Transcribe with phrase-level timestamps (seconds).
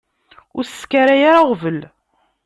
[0.57, 1.79] Ur as-skaray ara aɣbel.